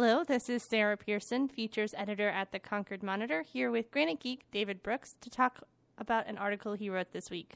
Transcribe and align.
Hello, 0.00 0.22
this 0.22 0.48
is 0.48 0.62
Sarah 0.62 0.96
Pearson, 0.96 1.48
features 1.48 1.92
editor 1.96 2.28
at 2.28 2.52
the 2.52 2.60
Concord 2.60 3.02
Monitor, 3.02 3.42
here 3.42 3.68
with 3.72 3.90
Granite 3.90 4.20
Geek 4.20 4.44
David 4.52 4.80
Brooks 4.80 5.16
to 5.20 5.28
talk 5.28 5.64
about 5.98 6.28
an 6.28 6.38
article 6.38 6.74
he 6.74 6.88
wrote 6.88 7.10
this 7.10 7.30
week. 7.32 7.54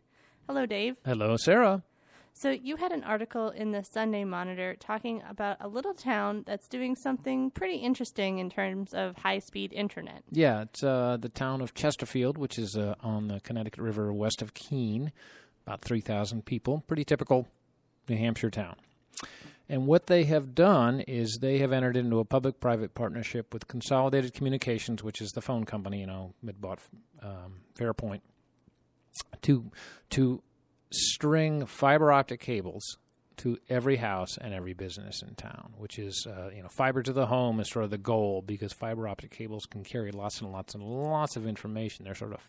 Hello, 0.48 0.66
Dave. 0.66 0.96
Hello, 1.04 1.36
Sarah. 1.36 1.84
So, 2.32 2.50
you 2.50 2.74
had 2.74 2.90
an 2.90 3.04
article 3.04 3.50
in 3.50 3.70
the 3.70 3.84
Sunday 3.84 4.24
Monitor 4.24 4.74
talking 4.74 5.22
about 5.30 5.58
a 5.60 5.68
little 5.68 5.94
town 5.94 6.42
that's 6.44 6.66
doing 6.66 6.96
something 6.96 7.52
pretty 7.52 7.76
interesting 7.76 8.40
in 8.40 8.50
terms 8.50 8.92
of 8.92 9.18
high 9.18 9.38
speed 9.38 9.72
internet. 9.72 10.24
Yeah, 10.28 10.62
it's 10.62 10.82
uh, 10.82 11.18
the 11.20 11.28
town 11.28 11.60
of 11.60 11.74
Chesterfield, 11.74 12.38
which 12.38 12.58
is 12.58 12.76
uh, 12.76 12.96
on 13.04 13.28
the 13.28 13.38
Connecticut 13.38 13.80
River 13.80 14.12
west 14.12 14.42
of 14.42 14.52
Keene. 14.52 15.12
About 15.64 15.82
3,000 15.82 16.44
people. 16.44 16.82
Pretty 16.88 17.04
typical 17.04 17.46
New 18.08 18.16
Hampshire 18.16 18.50
town. 18.50 18.74
And 19.72 19.86
what 19.86 20.06
they 20.06 20.24
have 20.24 20.54
done 20.54 21.00
is 21.00 21.38
they 21.40 21.56
have 21.60 21.72
entered 21.72 21.96
into 21.96 22.18
a 22.18 22.26
public 22.26 22.60
private 22.60 22.94
partnership 22.94 23.54
with 23.54 23.68
Consolidated 23.68 24.34
Communications, 24.34 25.02
which 25.02 25.22
is 25.22 25.30
the 25.30 25.40
phone 25.40 25.64
company, 25.64 26.00
you 26.00 26.06
know, 26.06 26.34
mid 26.42 26.60
bought 26.60 26.80
um, 27.22 27.62
Fairpoint, 27.74 28.20
to, 29.40 29.70
to 30.10 30.42
string 30.92 31.64
fiber 31.64 32.12
optic 32.12 32.38
cables 32.38 32.98
to 33.38 33.56
every 33.70 33.96
house 33.96 34.36
and 34.36 34.52
every 34.52 34.74
business 34.74 35.22
in 35.22 35.36
town, 35.36 35.72
which 35.78 35.98
is, 35.98 36.26
uh, 36.28 36.50
you 36.54 36.62
know, 36.62 36.68
fiber 36.68 37.02
to 37.02 37.14
the 37.14 37.24
home 37.24 37.58
is 37.58 37.70
sort 37.70 37.86
of 37.86 37.90
the 37.90 37.96
goal 37.96 38.42
because 38.44 38.74
fiber 38.74 39.08
optic 39.08 39.30
cables 39.30 39.64
can 39.64 39.84
carry 39.84 40.12
lots 40.12 40.42
and 40.42 40.52
lots 40.52 40.74
and 40.74 40.82
lots 40.82 41.34
of 41.34 41.46
information. 41.46 42.04
They're 42.04 42.14
sort 42.14 42.34
of 42.34 42.40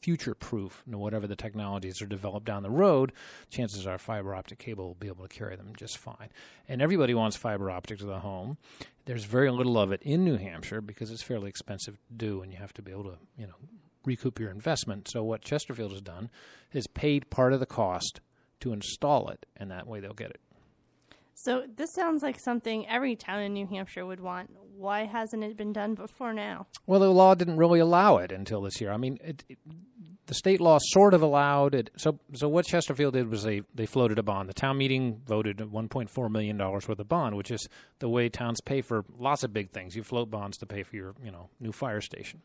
future 0.00 0.34
proof. 0.34 0.82
You 0.86 0.92
know, 0.92 0.98
whatever 0.98 1.26
the 1.26 1.36
technologies 1.36 2.00
are 2.02 2.06
developed 2.06 2.46
down 2.46 2.62
the 2.62 2.70
road, 2.70 3.12
chances 3.50 3.86
are 3.86 3.98
fiber 3.98 4.34
optic 4.34 4.58
cable 4.58 4.86
will 4.88 4.94
be 4.94 5.08
able 5.08 5.26
to 5.26 5.34
carry 5.34 5.56
them 5.56 5.72
just 5.76 5.98
fine. 5.98 6.30
And 6.68 6.82
everybody 6.82 7.14
wants 7.14 7.36
fiber 7.36 7.70
optic 7.70 7.98
to 7.98 8.06
the 8.06 8.20
home. 8.20 8.58
There's 9.04 9.24
very 9.24 9.50
little 9.50 9.78
of 9.78 9.92
it 9.92 10.02
in 10.02 10.24
New 10.24 10.36
Hampshire 10.36 10.80
because 10.80 11.10
it's 11.10 11.22
fairly 11.22 11.48
expensive 11.48 11.96
to 11.96 12.14
do, 12.14 12.42
and 12.42 12.52
you 12.52 12.58
have 12.58 12.72
to 12.74 12.82
be 12.82 12.92
able 12.92 13.04
to, 13.04 13.18
you 13.36 13.46
know, 13.46 13.54
recoup 14.04 14.38
your 14.38 14.50
investment. 14.50 15.08
So 15.08 15.22
what 15.22 15.42
Chesterfield 15.42 15.92
has 15.92 16.00
done 16.00 16.30
is 16.72 16.86
paid 16.86 17.30
part 17.30 17.52
of 17.52 17.60
the 17.60 17.66
cost 17.66 18.20
to 18.60 18.72
install 18.72 19.28
it, 19.28 19.46
and 19.56 19.70
that 19.70 19.86
way 19.86 20.00
they'll 20.00 20.12
get 20.12 20.30
it. 20.30 20.40
So, 21.42 21.64
this 21.74 21.94
sounds 21.94 22.22
like 22.22 22.38
something 22.38 22.86
every 22.86 23.16
town 23.16 23.40
in 23.40 23.54
New 23.54 23.66
Hampshire 23.66 24.04
would 24.04 24.20
want. 24.20 24.50
Why 24.76 25.06
hasn't 25.06 25.42
it 25.42 25.56
been 25.56 25.72
done 25.72 25.94
before 25.94 26.34
now? 26.34 26.66
Well, 26.86 27.00
the 27.00 27.10
law 27.10 27.34
didn't 27.34 27.56
really 27.56 27.80
allow 27.80 28.18
it 28.18 28.30
until 28.30 28.60
this 28.60 28.78
year. 28.78 28.92
I 28.92 28.98
mean, 28.98 29.18
it, 29.24 29.44
it, 29.48 29.58
the 30.30 30.36
state 30.36 30.60
law 30.60 30.78
sort 30.80 31.12
of 31.12 31.22
allowed 31.22 31.74
it. 31.74 31.90
So, 31.96 32.20
so 32.34 32.48
what 32.48 32.64
Chesterfield 32.64 33.14
did 33.14 33.28
was 33.28 33.42
they, 33.42 33.62
they 33.74 33.84
floated 33.84 34.16
a 34.16 34.22
bond. 34.22 34.48
The 34.48 34.54
town 34.54 34.78
meeting 34.78 35.20
voted 35.26 35.56
$1.4 35.56 36.30
million 36.30 36.56
worth 36.56 36.88
of 36.88 37.08
bond, 37.08 37.36
which 37.36 37.50
is 37.50 37.68
the 37.98 38.08
way 38.08 38.28
towns 38.28 38.60
pay 38.60 38.80
for 38.80 39.04
lots 39.18 39.42
of 39.42 39.52
big 39.52 39.72
things. 39.72 39.96
You 39.96 40.04
float 40.04 40.30
bonds 40.30 40.56
to 40.58 40.66
pay 40.66 40.84
for 40.84 40.94
your 40.94 41.16
you 41.20 41.32
know 41.32 41.50
new 41.58 41.72
fire 41.72 42.00
station. 42.00 42.42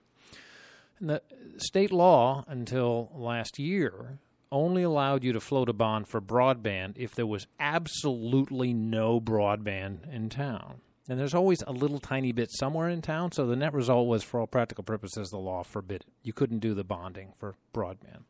And 1.00 1.12
the 1.12 1.22
state 1.58 1.92
law 1.92 2.44
until 2.48 3.12
last 3.14 3.60
year 3.60 4.18
only 4.52 4.82
allowed 4.82 5.24
you 5.24 5.32
to 5.34 5.40
float 5.40 5.70
a 5.70 5.74
bond 5.74 6.08
for 6.08 6.20
broadband 6.20 6.94
if 6.98 7.14
there 7.14 7.28
was 7.28 7.46
absolutely 7.60 8.74
no 8.74 9.22
broadband 9.22 10.12
in 10.12 10.30
town. 10.30 10.82
And 11.08 11.20
there's 11.20 11.36
always 11.36 11.62
a 11.68 11.72
little 11.72 12.00
tiny 12.00 12.32
bit 12.32 12.50
somewhere 12.52 12.90
in 12.90 13.02
town, 13.02 13.32
so 13.32 13.46
the 13.46 13.56
net 13.56 13.74
result 13.74 14.08
was, 14.08 14.24
for 14.24 14.40
all 14.40 14.48
practical 14.48 14.84
purposes, 14.84 15.30
the 15.30 15.38
law 15.38 15.62
forbid 15.62 16.02
it. 16.02 16.08
You 16.24 16.34
couldn't 16.34 16.60
do 16.60 16.74
the 16.74 16.84
bonding 16.84 17.34
for 17.38 17.56
broadband. 17.74 18.24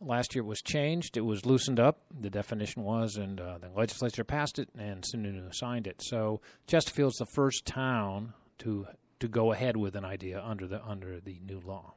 Last 0.00 0.34
year 0.34 0.42
it 0.42 0.46
was 0.46 0.60
changed. 0.60 1.16
It 1.16 1.22
was 1.22 1.44
loosened 1.46 1.80
up. 1.80 2.00
The 2.18 2.30
definition 2.30 2.82
was, 2.82 3.16
and 3.16 3.40
uh, 3.40 3.58
the 3.58 3.68
legislature 3.68 4.24
passed 4.24 4.58
it, 4.58 4.68
and 4.78 5.02
Sununu 5.02 5.54
signed 5.54 5.86
it. 5.86 6.02
So 6.02 6.40
Chesterfield's 6.66 7.16
the 7.16 7.26
first 7.34 7.66
town 7.66 8.34
to 8.58 8.86
to 9.20 9.28
go 9.28 9.52
ahead 9.52 9.78
with 9.78 9.96
an 9.96 10.04
idea 10.04 10.42
under 10.44 10.66
the 10.66 10.84
under 10.84 11.20
the 11.20 11.40
new 11.46 11.60
law. 11.60 11.94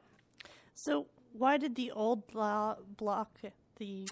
So 0.74 1.08
why 1.32 1.58
did 1.58 1.74
the 1.74 1.90
old 1.90 2.22
law 2.32 2.76
block 2.96 3.38
the 3.76 4.08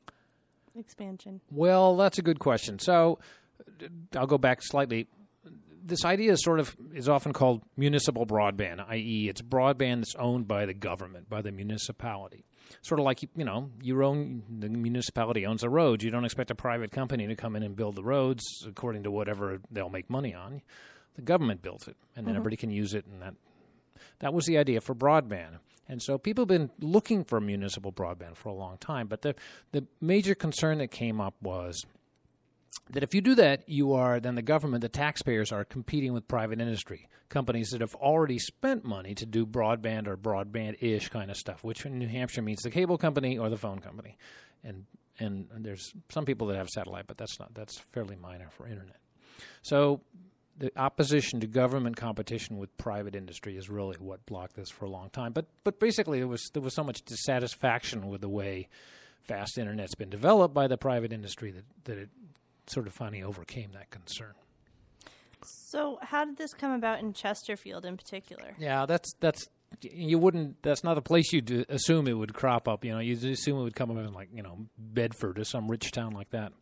expansion? 0.76 1.41
Well, 1.50 1.97
that's 1.97 2.19
a 2.19 2.22
good 2.22 2.38
question. 2.38 2.78
So 2.78 3.19
I'll 4.15 4.26
go 4.26 4.38
back 4.38 4.62
slightly. 4.62 5.09
This 5.88 6.04
idea 6.04 6.32
is 6.32 6.43
sort 6.43 6.60
of 6.60 6.76
is 6.94 7.09
often 7.09 7.32
called 7.32 7.62
municipal 7.76 8.26
broadband, 8.26 8.84
i.e., 8.91 9.28
it's 9.28 9.41
broadband 9.41 10.00
that's 10.00 10.15
owned 10.16 10.47
by 10.47 10.66
the 10.66 10.75
government, 10.75 11.31
by 11.31 11.41
the 11.41 11.50
municipality. 11.50 12.44
Sort 12.82 13.00
of 13.00 13.06
like 13.06 13.22
you 13.22 13.44
know, 13.44 13.71
you 13.82 14.03
own 14.04 14.43
the 14.60 14.69
municipality 14.69 15.47
owns 15.47 15.62
the 15.62 15.71
roads. 15.71 16.04
You 16.04 16.10
don't 16.10 16.27
expect 16.27 16.50
a 16.50 16.54
private 16.54 16.91
company 16.91 17.27
to 17.27 17.34
come 17.34 17.56
in 17.56 17.62
and 17.62 17.75
build 17.75 17.97
the 17.97 18.03
roads 18.03 18.44
according 18.66 19.04
to 19.04 19.10
whatever 19.10 19.60
they'll 19.71 19.88
make 19.88 20.10
money 20.10 20.34
on. 20.34 20.60
The 21.16 21.22
government 21.22 21.62
built 21.62 21.88
it, 21.88 21.97
and 22.15 22.27
then 22.27 22.32
mm-hmm. 22.32 22.41
everybody 22.41 22.56
can 22.56 22.71
use 22.71 22.93
it, 22.93 23.06
and 23.06 23.22
that 23.22 23.34
that 24.19 24.34
was 24.34 24.44
the 24.44 24.59
idea 24.59 24.82
for 24.82 24.94
broadband. 24.94 25.59
And 25.88 26.03
so 26.03 26.19
people 26.19 26.43
have 26.43 26.48
been 26.48 26.71
looking 26.81 27.25
for 27.25 27.41
municipal 27.41 27.93
broadband 27.93 28.37
for 28.37 28.50
a 28.50 28.54
long 28.54 28.77
time. 28.77 29.06
But 29.09 29.22
the, 29.22 29.34
the 29.72 29.87
major 30.00 30.34
concern 30.34 30.78
that 30.78 30.91
came 30.91 31.21
up 31.21 31.34
was 31.41 31.82
that 32.90 33.02
if 33.02 33.14
you 33.14 33.20
do 33.20 33.34
that, 33.34 33.68
you 33.68 33.92
are 33.92 34.20
then 34.20 34.34
the 34.34 34.42
government, 34.42 34.80
the 34.80 34.88
taxpayers 34.88 35.52
are 35.52 35.64
competing 35.64 36.12
with 36.12 36.26
private 36.26 36.60
industry, 36.60 37.08
companies 37.28 37.70
that 37.70 37.80
have 37.80 37.94
already 37.96 38.38
spent 38.38 38.84
money 38.84 39.14
to 39.14 39.26
do 39.26 39.44
broadband 39.44 40.06
or 40.06 40.16
broadband 40.16 40.82
ish 40.82 41.08
kind 41.08 41.30
of 41.30 41.36
stuff, 41.36 41.62
which 41.62 41.84
in 41.84 41.98
New 41.98 42.08
Hampshire 42.08 42.42
means 42.42 42.62
the 42.62 42.70
cable 42.70 42.98
company 42.98 43.38
or 43.38 43.50
the 43.50 43.56
phone 43.56 43.80
company. 43.80 44.16
And 44.64 44.86
and 45.20 45.48
there's 45.58 45.92
some 46.10 46.24
people 46.24 46.46
that 46.46 46.56
have 46.56 46.68
satellite, 46.68 47.06
but 47.06 47.18
that's 47.18 47.38
not 47.38 47.54
that's 47.54 47.78
fairly 47.92 48.16
minor 48.16 48.48
for 48.50 48.66
internet. 48.66 48.96
So 49.62 50.00
the 50.58 50.72
opposition 50.76 51.40
to 51.40 51.46
government 51.46 51.96
competition 51.96 52.58
with 52.58 52.76
private 52.78 53.14
industry 53.14 53.56
is 53.56 53.68
really 53.68 53.96
what 53.96 54.24
blocked 54.26 54.56
this 54.56 54.70
for 54.70 54.84
a 54.84 54.90
long 54.90 55.10
time. 55.10 55.32
But 55.32 55.46
but 55.64 55.78
basically, 55.78 56.18
there 56.18 56.28
was 56.28 56.50
there 56.52 56.62
was 56.62 56.74
so 56.74 56.84
much 56.84 57.02
dissatisfaction 57.02 58.08
with 58.08 58.20
the 58.20 58.28
way 58.28 58.68
fast 59.22 59.58
internet's 59.58 59.94
been 59.94 60.10
developed 60.10 60.54
by 60.54 60.66
the 60.66 60.78
private 60.78 61.12
industry 61.12 61.50
that 61.50 61.64
that 61.84 61.98
it 61.98 62.10
sort 62.70 62.86
of 62.86 62.94
finally 62.94 63.22
overcame 63.22 63.72
that 63.72 63.90
concern. 63.90 64.34
So, 65.42 65.98
how 66.02 66.24
did 66.24 66.36
this 66.36 66.52
come 66.52 66.72
about 66.72 67.00
in 67.00 67.12
Chesterfield, 67.12 67.84
in 67.84 67.96
particular? 67.96 68.54
Yeah, 68.58 68.86
that's 68.86 69.14
that's 69.20 69.48
you 69.82 70.18
wouldn't. 70.18 70.62
That's 70.62 70.82
not 70.82 70.98
a 70.98 71.02
place 71.02 71.32
you'd 71.32 71.66
assume 71.68 72.08
it 72.08 72.14
would 72.14 72.34
crop 72.34 72.66
up. 72.68 72.84
You 72.84 72.92
know, 72.92 72.98
you'd 72.98 73.24
assume 73.24 73.58
it 73.58 73.62
would 73.62 73.76
come 73.76 73.90
up 73.90 73.98
in 73.98 74.12
like 74.12 74.30
you 74.34 74.42
know 74.42 74.66
Bedford 74.78 75.38
or 75.38 75.44
some 75.44 75.70
rich 75.70 75.92
town 75.92 76.12
like 76.12 76.30
that. 76.30 76.52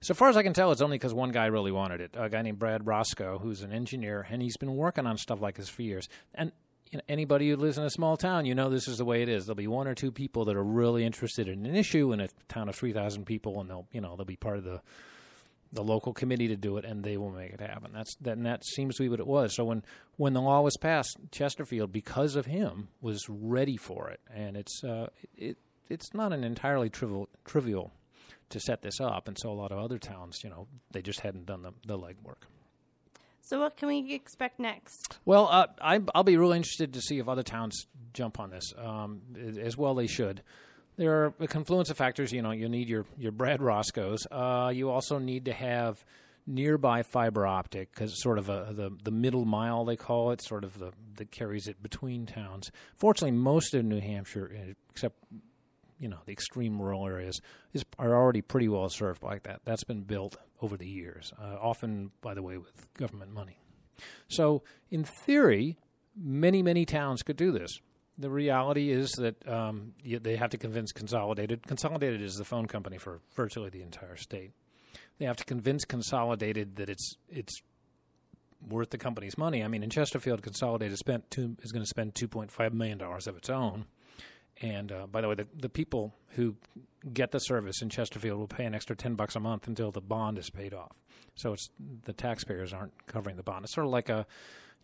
So 0.00 0.14
far 0.14 0.28
as 0.28 0.36
I 0.36 0.42
can 0.42 0.52
tell, 0.52 0.72
it's 0.72 0.80
only 0.80 0.98
because 0.98 1.14
one 1.14 1.30
guy 1.30 1.46
really 1.46 1.70
wanted 1.70 2.00
it. 2.00 2.16
A 2.18 2.28
guy 2.28 2.42
named 2.42 2.58
Brad 2.58 2.86
Roscoe, 2.86 3.38
who's 3.38 3.62
an 3.62 3.72
engineer, 3.72 4.26
and 4.28 4.42
he's 4.42 4.56
been 4.56 4.74
working 4.74 5.06
on 5.06 5.16
stuff 5.16 5.40
like 5.40 5.56
this 5.56 5.68
for 5.68 5.82
years. 5.82 6.08
And 6.34 6.50
you 6.90 6.98
know, 6.98 7.04
anybody 7.08 7.48
who 7.48 7.56
lives 7.56 7.78
in 7.78 7.84
a 7.84 7.90
small 7.90 8.16
town, 8.16 8.44
you 8.44 8.54
know 8.54 8.68
this 8.68 8.88
is 8.88 8.98
the 8.98 9.04
way 9.04 9.22
it 9.22 9.28
is. 9.28 9.46
There'll 9.46 9.54
be 9.54 9.68
one 9.68 9.86
or 9.86 9.94
two 9.94 10.10
people 10.10 10.44
that 10.46 10.56
are 10.56 10.64
really 10.64 11.04
interested 11.04 11.46
in 11.48 11.64
an 11.64 11.76
issue 11.76 12.12
in 12.12 12.20
a 12.20 12.28
town 12.48 12.68
of 12.68 12.74
three 12.74 12.92
thousand 12.92 13.26
people, 13.26 13.60
and 13.60 13.70
they'll 13.70 13.86
you 13.92 14.00
know 14.00 14.16
they'll 14.16 14.26
be 14.26 14.36
part 14.36 14.58
of 14.58 14.64
the 14.64 14.82
the 15.72 15.82
local 15.82 16.12
committee 16.12 16.48
to 16.48 16.56
do 16.56 16.76
it, 16.76 16.84
and 16.84 17.02
they 17.02 17.16
will 17.16 17.30
make 17.30 17.52
it 17.52 17.60
happen. 17.60 17.92
That's 17.94 18.14
that, 18.20 18.36
and 18.36 18.46
that 18.46 18.64
seems 18.64 18.96
to 18.96 19.02
be 19.02 19.08
what 19.08 19.20
it 19.20 19.26
was. 19.26 19.54
So 19.54 19.64
when 19.64 19.82
when 20.16 20.32
the 20.34 20.40
law 20.40 20.60
was 20.60 20.76
passed, 20.76 21.16
Chesterfield, 21.30 21.92
because 21.92 22.36
of 22.36 22.46
him, 22.46 22.88
was 23.00 23.26
ready 23.28 23.76
for 23.76 24.10
it, 24.10 24.20
and 24.32 24.56
it's 24.56 24.84
uh, 24.84 25.08
it 25.36 25.56
it's 25.88 26.14
not 26.14 26.32
an 26.32 26.44
entirely 26.44 26.90
trivial 26.90 27.28
trivial 27.44 27.92
to 28.50 28.60
set 28.60 28.82
this 28.82 29.00
up, 29.00 29.28
and 29.28 29.38
so 29.38 29.50
a 29.50 29.52
lot 29.52 29.72
of 29.72 29.78
other 29.78 29.98
towns, 29.98 30.40
you 30.44 30.50
know, 30.50 30.66
they 30.90 31.02
just 31.02 31.20
hadn't 31.20 31.46
done 31.46 31.62
the, 31.62 31.72
the 31.86 31.98
legwork. 31.98 32.44
So, 33.40 33.60
what 33.60 33.76
can 33.76 33.88
we 33.88 34.12
expect 34.12 34.60
next? 34.60 35.18
Well, 35.24 35.48
uh, 35.50 35.66
I, 35.80 35.98
will 35.98 36.22
be 36.22 36.36
really 36.36 36.58
interested 36.58 36.92
to 36.92 37.00
see 37.00 37.18
if 37.18 37.28
other 37.28 37.42
towns 37.42 37.86
jump 38.12 38.38
on 38.38 38.50
this. 38.50 38.72
Um, 38.78 39.22
as 39.60 39.76
well, 39.76 39.94
they 39.94 40.06
should. 40.06 40.42
There 40.96 41.24
are 41.24 41.34
a 41.40 41.46
confluence 41.46 41.90
of 41.90 41.96
factors. 41.96 42.32
You 42.32 42.42
know, 42.42 42.50
you 42.50 42.68
need 42.68 42.88
your 42.88 43.06
your 43.18 43.32
Brad 43.32 43.62
Roscoe's. 43.62 44.26
Uh, 44.30 44.70
you 44.74 44.90
also 44.90 45.18
need 45.18 45.46
to 45.46 45.52
have 45.52 46.04
nearby 46.46 47.02
fiber 47.02 47.46
optic 47.46 47.92
because 47.92 48.20
sort 48.20 48.38
of 48.38 48.48
a, 48.48 48.72
the 48.72 48.90
the 49.02 49.10
middle 49.10 49.44
mile 49.44 49.84
they 49.84 49.96
call 49.96 50.32
it, 50.32 50.42
sort 50.42 50.64
of 50.64 50.78
the 50.78 50.92
that 51.16 51.30
carries 51.30 51.66
it 51.66 51.82
between 51.82 52.26
towns. 52.26 52.70
Fortunately, 52.96 53.36
most 53.36 53.74
of 53.74 53.84
New 53.84 54.00
Hampshire, 54.00 54.74
except 54.90 55.16
you 55.98 56.08
know 56.08 56.18
the 56.26 56.32
extreme 56.32 56.80
rural 56.80 57.06
areas 57.06 57.40
is 57.72 57.84
are 57.98 58.14
already 58.14 58.42
pretty 58.42 58.68
well 58.68 58.88
served 58.88 59.22
like 59.22 59.44
that. 59.44 59.60
That's 59.64 59.84
been 59.84 60.02
built 60.02 60.36
over 60.60 60.76
the 60.76 60.88
years, 60.88 61.32
uh, 61.40 61.56
often 61.60 62.10
by 62.20 62.34
the 62.34 62.42
way 62.42 62.58
with 62.58 62.92
government 62.94 63.32
money. 63.32 63.58
So 64.28 64.62
in 64.90 65.04
theory, 65.04 65.78
many 66.16 66.62
many 66.62 66.84
towns 66.84 67.22
could 67.22 67.36
do 67.36 67.52
this. 67.52 67.80
The 68.18 68.30
reality 68.30 68.90
is 68.90 69.10
that 69.12 69.48
um, 69.48 69.94
you, 70.02 70.18
they 70.18 70.36
have 70.36 70.50
to 70.50 70.58
convince 70.58 70.92
Consolidated. 70.92 71.66
Consolidated 71.66 72.20
is 72.20 72.36
the 72.36 72.44
phone 72.44 72.66
company 72.66 72.98
for 72.98 73.20
virtually 73.34 73.70
the 73.70 73.82
entire 73.82 74.16
state. 74.16 74.52
They 75.18 75.24
have 75.24 75.36
to 75.38 75.44
convince 75.44 75.84
Consolidated 75.84 76.76
that 76.76 76.88
it's 76.88 77.16
it's 77.30 77.62
worth 78.68 78.90
the 78.90 78.98
company's 78.98 79.36
money. 79.36 79.64
I 79.64 79.68
mean, 79.68 79.82
in 79.82 79.90
Chesterfield, 79.90 80.42
Consolidated 80.42 80.98
spent 80.98 81.30
two, 81.30 81.56
is 81.62 81.72
going 81.72 81.82
to 81.82 81.88
spend 81.88 82.14
two 82.14 82.28
point 82.28 82.52
five 82.52 82.74
million 82.74 82.98
dollars 82.98 83.26
of 83.26 83.36
its 83.36 83.50
own 83.50 83.86
and 84.62 84.90
uh, 84.90 85.06
by 85.06 85.20
the 85.20 85.28
way, 85.28 85.34
the, 85.34 85.46
the 85.54 85.68
people 85.68 86.14
who 86.36 86.54
get 87.12 87.32
the 87.32 87.38
service 87.40 87.82
in 87.82 87.88
Chesterfield 87.90 88.38
will 88.38 88.46
pay 88.48 88.64
an 88.64 88.74
extra 88.74 88.96
ten 88.96 89.14
bucks 89.16 89.36
a 89.36 89.40
month 89.40 89.66
until 89.66 89.90
the 89.90 90.00
bond 90.00 90.38
is 90.38 90.48
paid 90.48 90.72
off. 90.72 90.92
So 91.34 91.52
it's 91.52 91.68
the 92.04 92.12
taxpayers 92.12 92.72
aren't 92.72 92.92
covering 93.06 93.36
the 93.36 93.42
bond. 93.42 93.64
It's 93.64 93.74
sort 93.74 93.86
of 93.86 93.92
like 93.92 94.08
a 94.08 94.26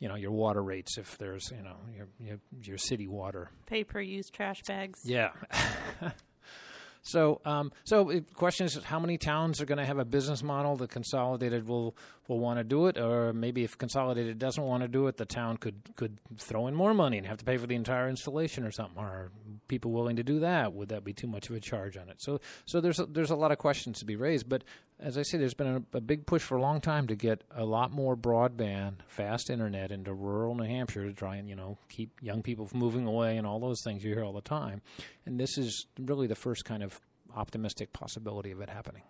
you 0.01 0.09
know 0.09 0.15
your 0.17 0.33
water 0.33 0.63
rates 0.63 0.99
if 0.99 1.17
there's 1.19 1.51
you 1.57 1.63
know 1.63 1.77
your 1.97 2.09
your, 2.21 2.39
your 2.63 2.79
city 2.79 3.07
water 3.07 3.51
Pay 3.67 3.85
per 3.85 4.01
use 4.01 4.29
trash 4.31 4.63
bags. 4.67 5.01
yeah. 5.05 5.31
so, 7.03 7.41
um, 7.45 7.73
so 7.85 8.05
the 8.05 8.21
question 8.35 8.67
is, 8.67 8.77
how 8.85 8.99
many 8.99 9.19
towns 9.19 9.61
are 9.61 9.67
going 9.67 9.79
to 9.79 9.87
have 9.87 9.99
a 9.99 10.05
business 10.05 10.43
model 10.43 10.77
that 10.77 10.91
Consolidated 10.91 11.67
will 11.67 11.97
will 12.27 12.39
want 12.39 12.59
to 12.59 12.65
do 12.65 12.87
it, 12.87 12.99
or 12.99 13.33
maybe 13.33 13.65
if 13.65 13.79
Consolidated 13.79 14.39
doesn't 14.39 14.63
want 14.63 14.83
to 14.83 14.89
do 14.89 15.07
it, 15.07 15.17
the 15.17 15.25
town 15.25 15.57
could 15.57 15.77
could 15.97 16.19
throw 16.37 16.67
in 16.67 16.75
more 16.75 16.95
money 16.95 17.19
and 17.19 17.27
have 17.27 17.39
to 17.39 17.45
pay 17.45 17.57
for 17.57 17.67
the 17.67 17.75
entire 17.75 18.09
installation 18.09 18.65
or 18.65 18.71
something. 18.71 18.99
Are 18.99 19.31
people 19.69 19.93
willing 19.93 20.17
to 20.17 20.23
do 20.23 20.41
that? 20.41 20.73
Would 20.75 20.91
that 20.91 21.05
be 21.05 21.13
too 21.13 21.27
much 21.27 21.49
of 21.49 21.57
a 21.57 21.61
charge 21.61 21.97
on 21.97 22.09
it? 22.09 22.21
So, 22.21 22.41
so 22.67 22.81
there's 22.81 22.99
a, 22.99 23.07
there's 23.07 23.31
a 23.31 23.37
lot 23.37 23.53
of 23.53 23.59
questions 23.59 23.99
to 24.01 24.05
be 24.05 24.17
raised. 24.17 24.49
But 24.49 24.65
as 25.01 25.17
I 25.17 25.23
say, 25.23 25.39
there's 25.39 25.55
been 25.55 25.87
a, 25.93 25.97
a 25.97 26.01
big 26.01 26.27
push 26.27 26.43
for 26.43 26.57
a 26.57 26.61
long 26.61 26.81
time 26.81 27.07
to 27.07 27.15
get 27.15 27.43
a 27.55 27.65
lot 27.65 27.93
more 27.93 28.17
broadband, 28.17 28.97
fast 29.07 29.49
internet 29.49 29.93
into 29.93 30.13
rural 30.13 30.55
New 30.55 30.65
Hampshire 30.65 31.05
to 31.05 31.13
try 31.13 31.37
and 31.37 31.49
you 31.49 31.55
know 31.57 31.79
keep 31.89 32.11
young 32.21 32.43
people 32.43 32.67
from 32.67 32.81
moving 32.81 33.07
away 33.07 33.37
and 33.37 33.47
all 33.47 33.61
those 33.61 33.83
things 33.83 34.05
you 34.05 34.13
hear 34.13 34.25
all 34.25 34.33
the 34.33 34.41
time. 34.41 34.83
And 35.25 35.39
this 35.39 35.57
is 35.57 35.87
really 35.99 36.27
the 36.27 36.35
first 36.35 36.65
kind 36.65 36.83
of 36.83 37.01
optimistic 37.37 37.93
possibility 37.93 38.51
of 38.51 38.61
it 38.61 38.71
happening. 38.71 39.03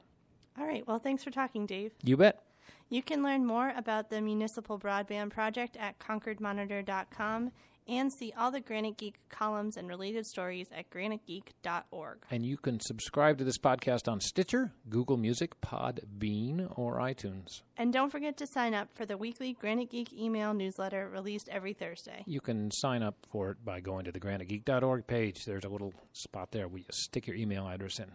All 0.59 0.67
right. 0.67 0.87
Well, 0.87 0.99
thanks 0.99 1.23
for 1.25 1.31
talking, 1.31 1.67
Dave. 1.67 1.93
You 2.03 2.17
bet. 2.17 2.43
You 2.91 3.03
can 3.03 3.23
learn 3.23 3.47
more 3.47 3.73
about 3.77 4.11
the 4.11 4.21
Municipal 4.21 4.79
Broadband 4.79 5.31
Project 5.31 5.77
at 5.77 5.99
concordmonitor.com 5.99 7.53
and 7.89 8.13
see 8.13 8.33
all 8.37 8.51
the 8.51 8.61
Granite 8.61 8.99
Geek 8.99 9.17
columns 9.29 9.77
and 9.77 9.89
related 9.89 10.27
stories 10.27 10.69
at 10.77 10.91
granitegeek.org. 10.91 12.19
And 12.31 12.45
you 12.45 12.57
can 12.57 12.81
subscribe 12.81 13.39
to 13.39 13.45
this 13.45 13.59
podcast 13.59 14.11
on 14.11 14.21
Stitcher, 14.21 14.73
Google 14.89 15.17
Music, 15.17 15.61
Podbean, 15.61 16.73
or 16.79 16.99
iTunes. 16.99 17.63
And 17.77 17.93
don't 17.93 18.11
forget 18.11 18.37
to 18.39 18.47
sign 18.47 18.75
up 18.75 18.89
for 18.95 19.07
the 19.07 19.17
weekly 19.17 19.55
Granite 19.55 19.91
Geek 19.91 20.13
email 20.13 20.53
newsletter 20.53 21.09
released 21.09 21.49
every 21.49 21.73
Thursday. 21.73 22.25
You 22.27 22.41
can 22.41 22.71
sign 22.71 23.03
up 23.03 23.17
for 23.31 23.53
it 23.53 23.65
by 23.65 23.81
going 23.81 24.05
to 24.05 24.13
the 24.13 24.21
granitegeek.org 24.21 25.07
page. 25.07 25.45
There's 25.45 25.65
a 25.65 25.69
little 25.69 25.95
spot 26.13 26.53
there 26.53 26.69
where 26.69 26.79
you 26.79 26.85
stick 26.91 27.27
your 27.27 27.37
email 27.37 27.67
address 27.67 27.99
in. 27.99 28.13